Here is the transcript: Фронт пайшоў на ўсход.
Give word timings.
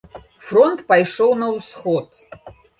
Фронт 0.47 0.79
пайшоў 0.93 1.37
на 1.43 1.53
ўсход. 1.55 2.05